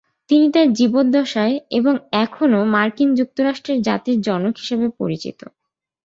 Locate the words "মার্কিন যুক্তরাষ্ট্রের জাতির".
2.73-4.17